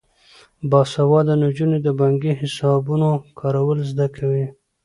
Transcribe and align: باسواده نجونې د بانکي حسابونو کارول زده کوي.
باسواده 0.69 1.33
نجونې 1.43 1.77
د 1.81 1.87
بانکي 1.99 2.31
حسابونو 2.39 3.09
کارول 3.39 3.79
زده 3.91 4.07
کوي. 4.17 4.45